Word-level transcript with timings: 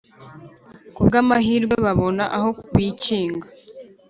kubw'amahirwe 0.95 1.75
babona 1.85 2.23
aho 2.37 2.49
bikinga, 2.75 3.47